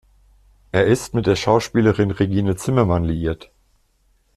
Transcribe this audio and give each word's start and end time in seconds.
Er 0.71 0.87
ist 0.87 1.13
mit 1.13 1.27
der 1.27 1.35
Schauspielerin 1.35 2.09
Regine 2.09 2.55
Zimmermann 2.55 3.03
liiert. 3.03 3.51